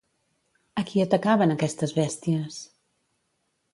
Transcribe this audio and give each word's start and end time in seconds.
A 0.81 0.83
qui 0.87 1.03
atacaven 1.03 1.55
aquestes 1.57 1.93
bèsties? 1.99 2.59